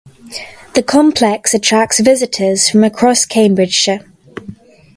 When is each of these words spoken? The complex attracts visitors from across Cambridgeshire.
The 0.73 0.81
complex 0.81 1.53
attracts 1.53 1.99
visitors 1.99 2.67
from 2.67 2.83
across 2.83 3.23
Cambridgeshire. 3.27 3.99